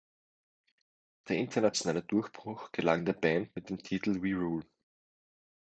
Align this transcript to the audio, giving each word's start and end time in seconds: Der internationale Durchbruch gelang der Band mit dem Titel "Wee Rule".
Der 1.29 1.37
internationale 1.37 2.01
Durchbruch 2.01 2.71
gelang 2.71 3.05
der 3.05 3.13
Band 3.13 3.55
mit 3.55 3.69
dem 3.69 3.77
Titel 3.77 4.23
"Wee 4.23 4.33
Rule". 4.33 4.65